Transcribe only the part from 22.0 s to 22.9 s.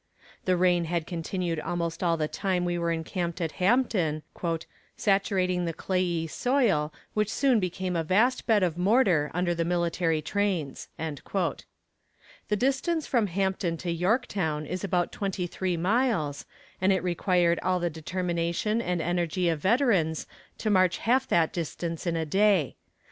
in a day.